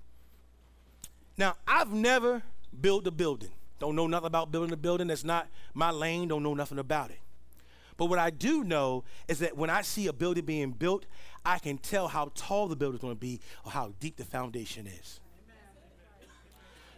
[1.39, 2.43] Now, I've never
[2.79, 3.53] built a building.
[3.79, 5.07] Don't know nothing about building a building.
[5.07, 6.29] That's not my lane.
[6.29, 7.21] Don't know nothing about it.
[7.97, 11.07] But what I do know is that when I see a building being built,
[11.43, 14.87] I can tell how tall the building's going to be or how deep the foundation
[14.87, 15.21] is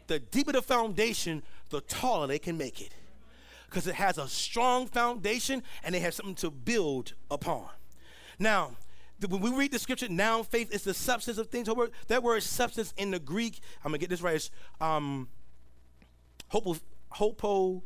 [0.09, 2.92] the deeper the foundation, the taller they can make it.
[3.68, 7.68] Because it has a strong foundation and they have something to build upon.
[8.38, 8.76] Now,
[9.26, 11.68] when we read the scripture, noun faith is the substance of things.
[12.07, 14.50] That word, substance in the Greek, I'm gonna get this right, is
[14.81, 15.28] um,
[16.48, 16.76] hopo,
[17.11, 17.83] hopo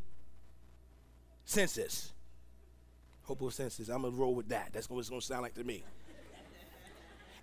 [1.44, 2.12] senses.
[3.24, 3.88] Hopo senses.
[3.88, 4.70] I'm gonna roll with that.
[4.72, 5.82] That's what it's gonna sound like to me.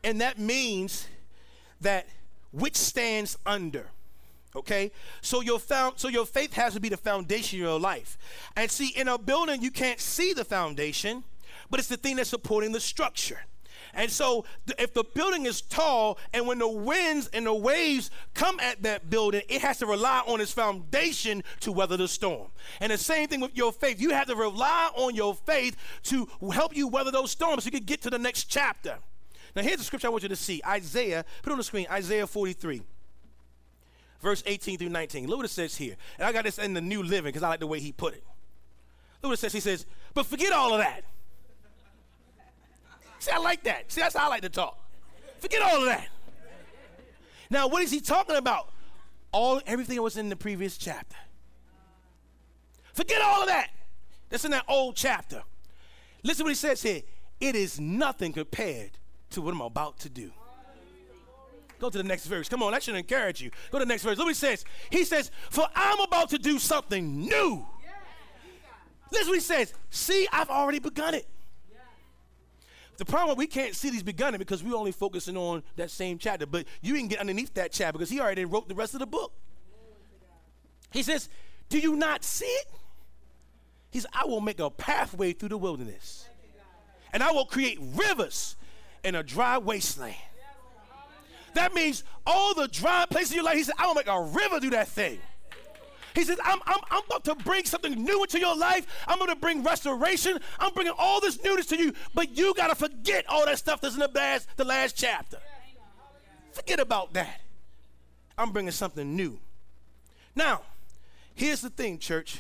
[0.04, 1.08] and that means
[1.82, 2.08] that
[2.52, 3.88] which stands under.
[4.56, 4.92] Okay?
[5.22, 8.18] So your found so your faith has to be the foundation of your life.
[8.56, 11.24] And see, in a building, you can't see the foundation,
[11.70, 13.42] but it's the thing that's supporting the structure.
[13.94, 18.12] And so, th- if the building is tall, and when the winds and the waves
[18.34, 22.50] come at that building, it has to rely on its foundation to weather the storm.
[22.80, 24.00] And the same thing with your faith.
[24.00, 27.72] You have to rely on your faith to help you weather those storms so you
[27.72, 29.00] can get to the next chapter.
[29.56, 32.28] Now, here's the scripture I want you to see Isaiah, put on the screen, Isaiah
[32.28, 32.84] 43
[34.22, 35.28] verse 18 through 19.
[35.28, 35.96] Look what it says here.
[36.18, 38.14] And I got this in the New Living because I like the way he put
[38.14, 38.24] it.
[39.22, 39.54] Look what it says.
[39.54, 41.04] He says, but forget all of that.
[43.20, 43.92] See, I like that.
[43.92, 44.78] See, that's how I like to talk.
[45.40, 46.08] Forget all of that.
[47.50, 48.70] Now, what is he talking about?
[49.32, 51.18] All everything that was in the previous chapter.
[52.94, 53.70] Forget all of that.
[54.30, 55.44] That's in that old chapter.
[56.24, 57.02] Listen what he says here.
[57.40, 58.92] It is nothing compared
[59.32, 60.32] to what I'm about to do.
[61.80, 62.50] Go to the next verse.
[62.50, 63.52] Come on, that should encourage you.
[63.72, 64.18] Go to the next verse.
[64.18, 64.66] Look what he says.
[64.90, 67.66] He says, For I'm about to do something new.
[69.12, 69.74] Listen what he says.
[69.90, 71.26] See, I've already begun it.
[72.98, 76.18] The problem we can't see these begun it because we're only focusing on that same
[76.18, 76.46] chapter.
[76.46, 79.08] But you can get underneath that chapter because he already wrote the rest of the
[79.08, 79.32] book.
[80.92, 81.30] He says,
[81.70, 82.68] Do you not see it?
[83.92, 86.28] He says, I will make a pathway through the wilderness.
[87.14, 88.58] And I will create rivers
[89.04, 90.16] in a dry wasteland.
[91.60, 94.22] That means all the dry places in your life, he said, I'm gonna make a
[94.22, 95.20] river do that thing.
[96.16, 98.88] He says, I'm, I'm, I'm about to bring something new into your life.
[99.06, 100.40] I'm going to bring restoration.
[100.58, 103.80] I'm bringing all this newness to you, but you got to forget all that stuff
[103.80, 105.38] that's in the last, the last chapter.
[106.54, 107.42] Forget about that.
[108.38, 109.40] I'm bringing something new.
[110.36, 110.62] Now,
[111.36, 112.40] here's the thing, church.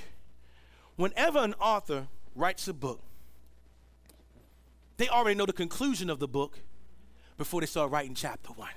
[0.95, 3.01] Whenever an author writes a book,
[4.97, 6.59] they already know the conclusion of the book
[7.37, 8.69] before they start writing chapter one.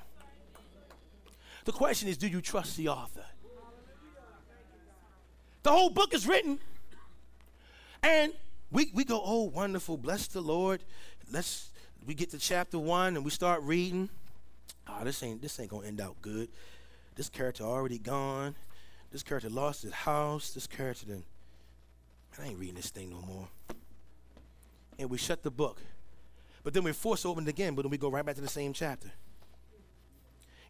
[1.64, 3.24] The question is do you trust the author?
[5.62, 6.58] The whole book is written.
[8.02, 8.32] And
[8.72, 10.82] we, we go, oh, wonderful, bless the Lord.
[11.30, 11.70] Let's
[12.04, 14.08] we get to chapter one and we start reading.
[14.88, 16.48] Oh, this ain't this ain't gonna end out good.
[17.14, 18.56] This character already gone.
[19.12, 20.50] This character lost his house.
[20.50, 21.22] This character then
[22.40, 23.48] I ain't reading this thing no more.
[24.98, 25.80] And we shut the book.
[26.64, 28.40] But then we're forced to open it again, but then we go right back to
[28.40, 29.10] the same chapter.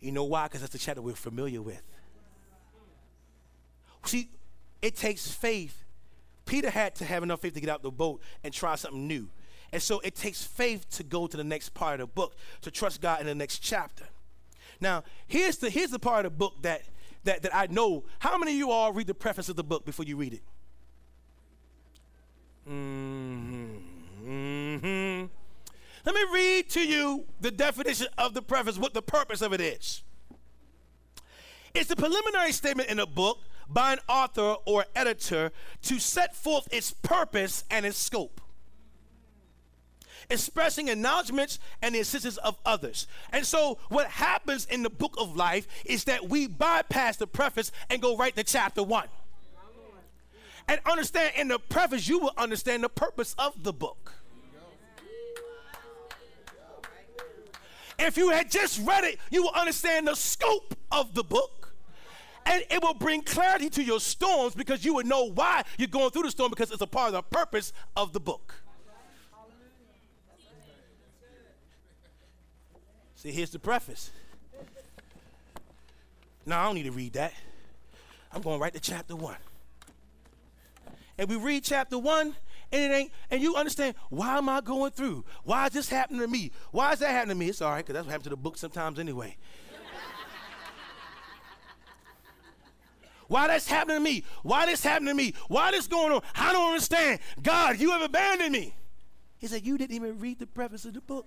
[0.02, 0.44] You know why?
[0.44, 1.82] Because that's the chapter we're familiar with.
[4.04, 4.28] See,
[4.82, 5.84] it takes faith.
[6.44, 9.28] Peter had to have enough faith to get out the boat and try something new.
[9.72, 12.70] And so it takes faith to go to the next part of the book, to
[12.70, 14.04] trust God in the next chapter.
[14.80, 16.82] Now, here's the here's the part of the book that
[17.24, 18.02] that, that I know.
[18.18, 20.42] How many of you all read the preface of the book before you read it?
[22.68, 23.76] Mm-hmm.
[24.26, 25.41] Mm-hmm.
[26.04, 29.60] Let me read to you the definition of the preface, what the purpose of it
[29.60, 30.02] is.
[31.74, 33.38] It's a preliminary statement in a book
[33.68, 38.40] by an author or editor to set forth its purpose and its scope
[40.30, 43.06] expressing acknowledgments and the assistance of others.
[43.32, 47.70] And so, what happens in the book of life is that we bypass the preface
[47.90, 49.08] and go right to chapter one.
[50.68, 54.14] And understand in the preface, you will understand the purpose of the book.
[58.04, 61.72] If you had just read it, you will understand the scope of the book.
[62.44, 66.10] And it will bring clarity to your storms because you would know why you're going
[66.10, 68.54] through the storm because it's a part of the purpose of the book.
[73.14, 74.10] See, here's the preface.
[76.44, 77.32] Now, I don't need to read that.
[78.32, 79.36] I'm going right to chapter one.
[81.16, 82.34] And we read chapter one,
[82.72, 85.24] and it ain't, and you understand why am I going through?
[85.44, 86.50] Why is this happening to me?
[86.70, 87.48] Why is that happening to me?
[87.48, 89.36] It's all right, because that's what happens to the book sometimes anyway.
[93.28, 94.24] Why that's happening to me?
[94.42, 95.32] Why this happening to me?
[95.48, 96.20] Why this going on?
[96.34, 97.18] I don't understand.
[97.42, 98.74] God, you have abandoned me.
[99.38, 101.26] He said, You didn't even read the preface of the book.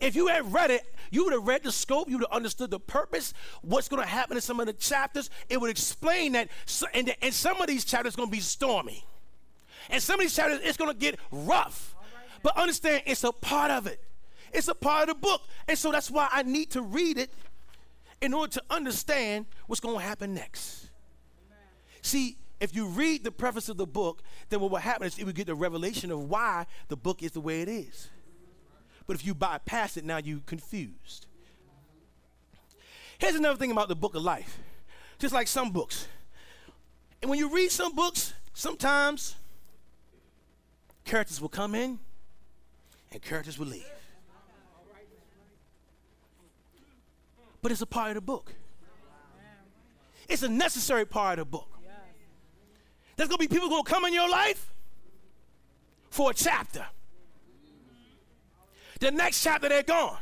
[0.00, 2.70] If you had read it, you would have read the scope, you would have understood
[2.70, 5.30] the purpose, what's going to happen in some of the chapters.
[5.48, 6.48] It would explain that,
[6.94, 9.04] and, and some of these chapters going to be stormy.
[9.88, 11.94] And some of these chapters, it's going to get rough.
[12.42, 14.00] But understand, it's a part of it.
[14.52, 15.42] It's a part of the book.
[15.68, 17.30] And so that's why I need to read it
[18.20, 20.90] in order to understand what's going to happen next.
[22.02, 25.24] See, if you read the preface of the book, then what will happen is you
[25.24, 28.10] will get the revelation of why the book is the way it is.
[29.06, 31.26] But if you bypass it, now you're confused.
[33.18, 34.58] Here's another thing about the book of life.
[35.18, 36.06] Just like some books.
[37.20, 39.36] And when you read some books, sometimes
[41.04, 41.98] characters will come in
[43.12, 43.90] and characters will leave.
[47.62, 48.52] But it's a part of the book.
[50.28, 51.68] It's a necessary part of the book.
[53.16, 54.72] There's gonna be people gonna come in your life
[56.10, 56.86] for a chapter.
[59.00, 60.18] The next chapter, they're gone.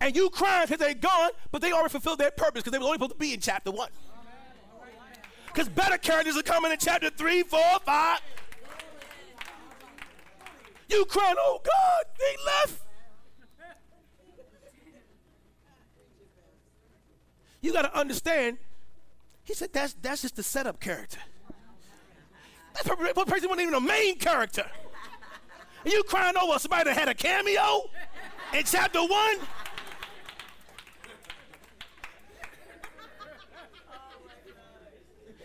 [0.00, 2.84] And you crying because they're gone, but they already fulfilled their purpose because they were
[2.84, 3.90] only supposed to be in chapter one.
[5.46, 8.20] Because better characters are coming in chapter three, four, five.
[10.88, 12.80] You crying, oh God, they left.
[17.60, 18.58] You got to understand,
[19.42, 21.18] he said that's, that's just the setup character.
[22.74, 24.66] That person wasn't even a main character.
[25.86, 27.88] You crying over somebody that had a cameo
[28.52, 29.36] in chapter one?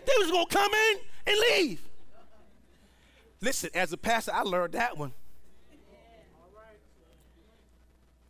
[0.06, 1.82] They was gonna come in and leave.
[3.40, 5.12] Listen, as a pastor, I learned that one.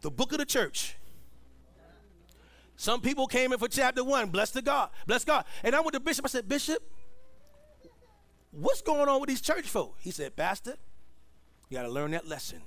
[0.00, 0.96] The book of the church.
[2.76, 4.30] Some people came in for chapter one.
[4.30, 4.88] Bless the God.
[5.06, 5.44] Bless God.
[5.62, 6.24] And I went to Bishop.
[6.24, 6.82] I said, Bishop,
[8.52, 9.96] what's going on with these church folk?
[10.00, 10.76] He said, Pastor,
[11.68, 12.62] you got to learn that lesson.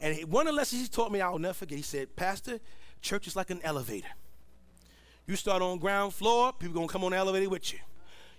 [0.00, 1.76] And one of the lessons he taught me, I'll never forget.
[1.76, 2.58] He said, Pastor,
[3.02, 4.08] church is like an elevator.
[5.26, 7.80] You start on ground floor, people gonna come on the elevator with you.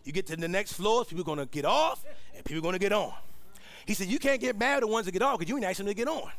[0.06, 2.04] You get to the next floor, people gonna get off,
[2.36, 3.14] and people gonna get on.
[3.86, 5.66] He said, you can't get mad at the ones that get off because you ain't
[5.66, 6.32] asking them to get on.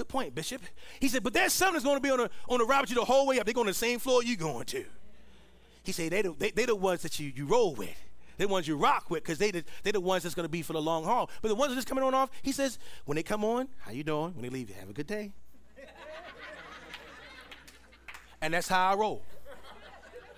[0.00, 0.62] Good point, Bishop.
[0.98, 2.88] He said, but there's some that's going to be on the on the ride with
[2.88, 3.44] you the whole way up.
[3.44, 4.82] They're going to the same floor you going to.
[5.82, 7.94] He said, they the, they, they the ones that you, you roll with.
[8.38, 10.50] They're the ones you rock with because they the, they're the ones that's going to
[10.50, 11.28] be for the long haul.
[11.42, 14.02] But the ones that's coming on off, he says, when they come on, how you
[14.02, 14.32] doing?
[14.32, 15.32] When they leave, have a good day.
[18.40, 19.22] and that's how I roll.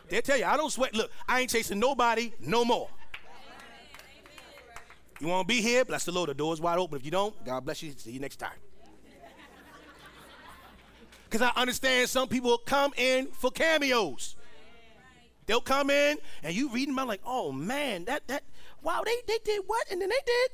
[0.08, 0.92] They tell you, I don't sweat.
[0.92, 2.88] Look, I ain't chasing nobody no more.
[5.20, 5.84] You want to be here?
[5.84, 6.30] Bless the Lord.
[6.30, 6.98] The door's wide open.
[6.98, 7.92] If you don't, God bless you.
[7.96, 8.58] See you next time.
[11.32, 14.36] Because I understand some people come in for cameos.
[15.46, 18.42] They'll come in and you read them like, oh man, that that
[18.82, 19.90] wow, they they did what?
[19.90, 20.50] And then they did.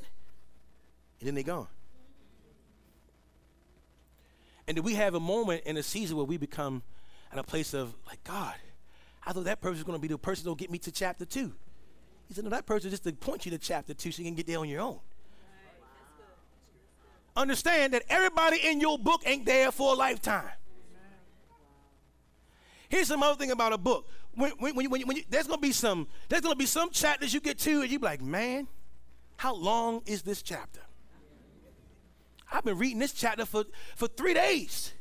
[1.19, 1.67] And then they gone.
[4.69, 6.85] And then we have a moment in a season where we become
[7.33, 8.55] at a place of like, God,
[9.27, 11.25] I thought that person was going to be the person that'll get me to chapter
[11.25, 11.55] two.
[12.29, 14.37] He said, no, that person just to point you to chapter two so you can
[14.37, 15.01] get there on your own.
[17.35, 20.51] Understand that everybody in your book ain't there for a lifetime.
[22.89, 24.09] Here's some other thing about a book.
[24.35, 27.41] When, when, when, when, you, there's gonna be some there's gonna be some chapters you
[27.41, 28.69] get to and you be like, man,
[29.37, 30.81] how long is this chapter?
[32.51, 33.65] I've been reading this chapter for,
[33.95, 34.93] for three days.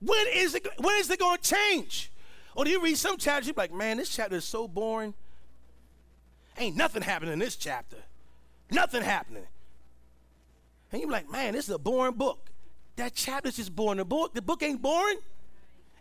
[0.00, 2.10] When is it when is it gonna change?
[2.54, 5.14] Or do you read some chapters, you be like, man, this chapter is so boring.
[6.58, 7.96] Ain't nothing happening in this chapter.
[8.70, 9.46] Nothing happening.
[10.90, 12.50] And you be like, man, this is a boring book.
[12.96, 13.98] That chapter's just boring.
[13.98, 15.18] The book, the book ain't boring.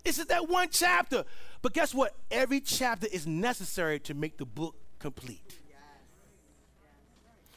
[0.03, 1.23] It's just that one chapter.
[1.61, 2.15] But guess what?
[2.29, 5.57] Every chapter is necessary to make the book complete.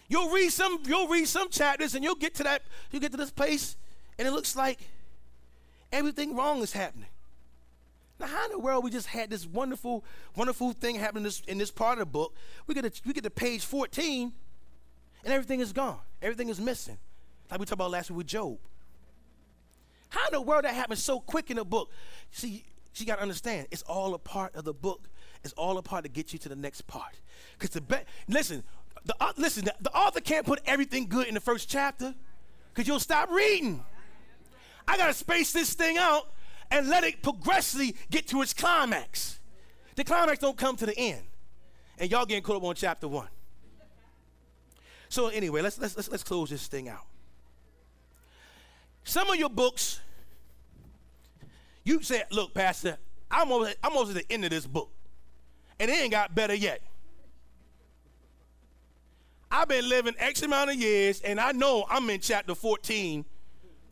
[0.08, 3.16] You'll read some, you'll read some chapters and you'll get to that, you get to
[3.16, 3.76] this place,
[4.18, 4.78] and it looks like
[5.90, 7.08] everything wrong is happening.
[8.20, 10.04] Now, how in the world we just had this wonderful,
[10.36, 12.34] wonderful thing happen in this, in this part of the book?
[12.66, 14.32] We get to, we get to page 14,
[15.24, 15.98] and everything is gone.
[16.22, 16.98] Everything is missing.
[17.50, 18.58] Like we talked about last week with Job.
[20.14, 21.90] How in the world that happens so quick in the book?
[22.30, 25.08] See, you got to understand, it's all a part of the book.
[25.42, 27.16] It's all a part to get you to the next part.
[27.54, 27.96] Because the be-
[28.28, 28.62] listen,
[29.04, 32.14] the uh, listen, the, the author can't put everything good in the first chapter,
[32.72, 33.84] because you'll stop reading.
[34.86, 36.30] I got to space this thing out
[36.70, 39.40] and let it progressively get to its climax.
[39.96, 41.22] The climax don't come to the end,
[41.98, 43.28] and y'all getting caught up on chapter one.
[45.08, 47.06] So anyway, let's let's let's, let's close this thing out.
[49.02, 50.00] Some of your books,
[51.84, 52.96] you say, look, Pastor,
[53.30, 54.90] I'm almost, I'm almost at the end of this book.
[55.78, 56.80] And it ain't got better yet.
[59.50, 63.24] I've been living X amount of years, and I know I'm in chapter 14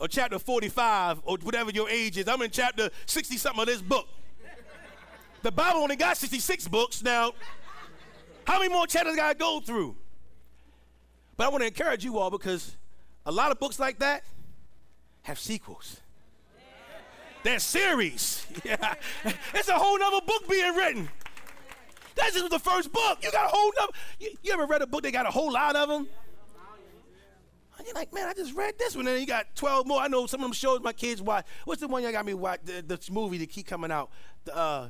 [0.00, 2.26] or chapter 45 or whatever your age is.
[2.26, 4.08] I'm in chapter 60 something of this book.
[5.42, 7.02] The Bible only got 66 books.
[7.02, 7.32] Now,
[8.46, 9.96] how many more chapters I got to go through?
[11.36, 12.76] But I want to encourage you all because
[13.26, 14.24] a lot of books like that,
[15.22, 16.01] have sequels.
[17.42, 18.46] They're series.
[18.64, 18.94] Yeah.
[19.54, 21.08] It's a whole nother book being written.
[22.14, 23.18] That's just the first book.
[23.22, 23.92] You got a whole nother.
[24.20, 26.06] You, you ever read a book they got a whole lot of them?
[27.78, 30.00] And you're like, man, I just read this one, and you got 12 more.
[30.00, 31.46] I know some of them shows my kids watch.
[31.64, 32.60] What's the one y'all got me watch?
[32.64, 34.10] The, the movie that keep coming out.
[34.44, 34.88] The, uh,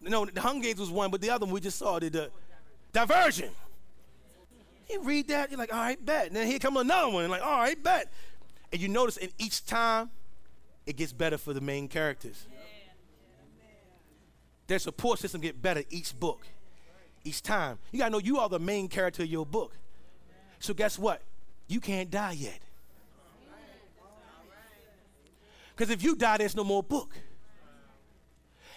[0.00, 2.30] no, the Hunger Games was one, but the other one we just saw, the, the
[2.92, 3.50] Diversion.
[4.88, 6.28] You read that, you're like, all right, bet.
[6.28, 8.10] And then here comes another one, and like, all right, bet.
[8.72, 10.10] And you notice in each time,
[10.86, 12.46] it gets better for the main characters.
[14.66, 16.46] Their support system get better each book,
[17.24, 17.78] each time.
[17.90, 19.76] You gotta know you are the main character of your book.
[20.60, 21.22] So guess what?
[21.66, 22.60] You can't die yet.
[25.74, 27.14] Because if you die, there's no more book.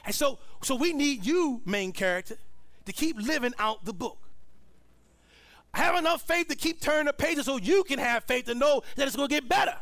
[0.06, 2.38] And so, so we need you, main character,
[2.86, 4.18] to keep living out the book.
[5.74, 8.84] Have enough faith to keep turning the pages so you can have faith to know
[8.95, 9.76] that it's to get better.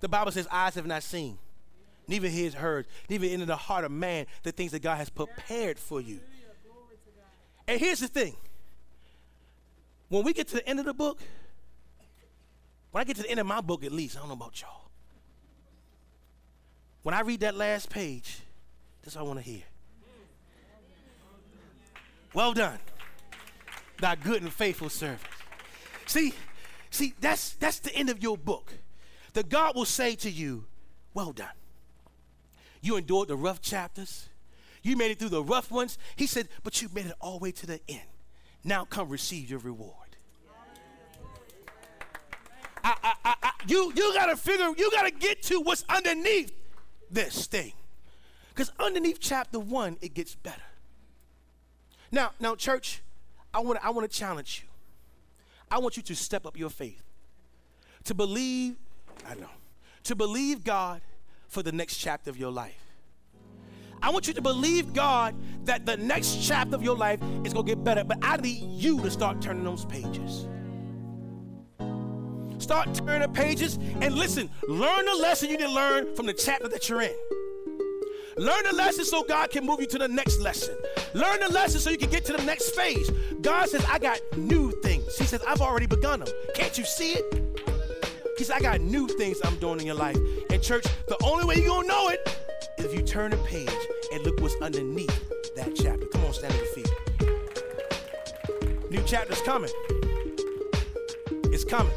[0.00, 1.38] The Bible says, Eyes have not seen,
[2.06, 5.78] neither ears heard, neither into the heart of man the things that God has prepared
[5.78, 6.20] for you.
[7.68, 8.36] And here's the thing
[10.08, 11.18] when we get to the end of the book,
[12.92, 14.60] when I get to the end of my book, at least, I don't know about
[14.60, 14.88] y'all.
[17.02, 18.40] When I read that last page,
[19.02, 19.62] that's what I want to hear.
[22.34, 22.78] Well done
[24.00, 25.20] thy good and faithful servant.
[26.06, 26.34] See,
[26.90, 28.72] see, that's that's the end of your book.
[29.36, 30.64] That God will say to you,
[31.12, 31.50] Well done.
[32.80, 34.30] You endured the rough chapters.
[34.82, 35.98] You made it through the rough ones.
[36.16, 38.08] He said, but you made it all the way to the end.
[38.64, 40.16] Now come receive your reward.
[42.82, 46.52] I, I, I, you you gotta figure, you gotta get to what's underneath
[47.10, 47.74] this thing.
[48.54, 50.62] Because underneath chapter one, it gets better.
[52.10, 53.02] Now, now, church,
[53.52, 54.70] I want I want to challenge you.
[55.70, 57.02] I want you to step up your faith.
[58.04, 58.76] To believe,
[59.28, 59.50] I know,
[60.04, 61.00] to believe God
[61.48, 62.82] for the next chapter of your life.
[64.02, 67.66] I want you to believe God that the next chapter of your life is going
[67.66, 70.46] to get better, but I need you to start turning those pages.
[72.58, 76.32] Start turning the pages and listen, learn the lesson you need to learn from the
[76.32, 77.14] chapter that you're in.
[78.38, 80.76] Learn the lesson so God can move you to the next lesson.
[81.14, 83.10] Learn the lesson so you can get to the next phase.
[83.40, 85.16] God says, I got new things.
[85.16, 86.28] He says, I've already begun them.
[86.54, 87.45] Can't you see it?
[88.44, 90.16] Said, I got new things I'm doing in your life.
[90.50, 92.20] And church, the only way you're gonna know it
[92.78, 93.68] is if you turn a page
[94.12, 96.06] and look what's underneath that chapter.
[96.06, 96.90] Come on, stand on your feet.
[98.90, 99.70] New chapter's coming.
[101.52, 101.92] It's coming.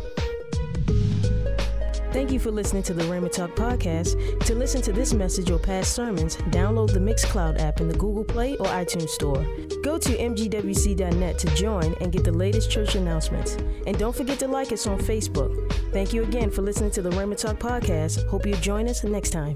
[2.12, 4.44] Thank you for listening to the Rhema Talk podcast.
[4.46, 8.24] To listen to this message or past sermons, download the Mixcloud app in the Google
[8.24, 9.46] Play or iTunes Store.
[9.82, 13.56] Go to mgwc.net to join and get the latest church announcements.
[13.88, 15.72] And don't forget to like us on Facebook.
[15.94, 18.28] Thank you again for listening to the Rhema Talk podcast.
[18.28, 19.56] Hope you join us next time.